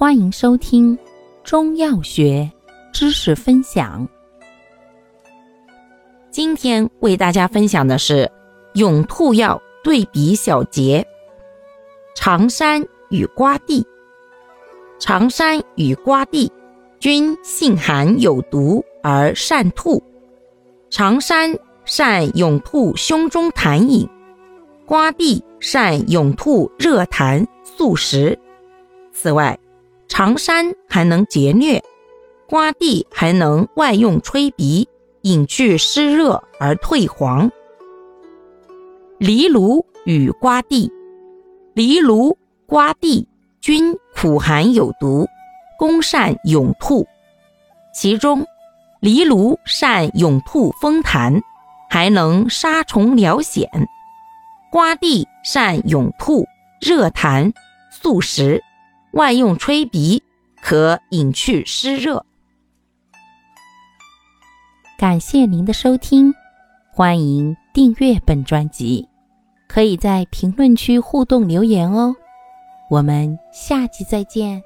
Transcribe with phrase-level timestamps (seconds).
[0.00, 0.98] 欢迎收听
[1.44, 2.50] 中药学
[2.90, 4.08] 知识分享。
[6.30, 8.26] 今天为大家分享的是
[8.76, 11.06] 永兔药对比小结：
[12.16, 13.86] 长山与瓜地。
[14.98, 16.50] 长山与瓜地
[16.98, 20.02] 均性寒有毒而善吐。
[20.88, 21.54] 长山
[21.84, 24.08] 善涌吐胸中痰饮，
[24.86, 28.38] 瓜地善涌吐热痰宿食。
[29.12, 29.58] 此外，
[30.10, 31.80] 常山还能截疟，
[32.48, 34.88] 瓜地还能外用吹鼻，
[35.22, 37.48] 引去湿热而退黄。
[39.20, 40.90] 藜芦与瓜地，
[41.74, 43.28] 藜芦、瓜地
[43.60, 45.28] 均苦寒有毒，
[45.78, 47.06] 攻善涌吐。
[47.94, 48.44] 其中，
[49.00, 51.40] 藜芦善涌吐风痰，
[51.88, 53.64] 还能杀虫疗癣；
[54.72, 56.44] 瓜地善涌吐
[56.80, 57.52] 热痰
[57.92, 58.60] 宿食。
[59.12, 60.22] 外用吹鼻，
[60.62, 62.24] 可引去湿热。
[64.98, 66.32] 感谢您的收听，
[66.92, 69.08] 欢迎订阅本专辑，
[69.66, 72.14] 可以在评论区互动留言哦。
[72.90, 74.62] 我们下期再见。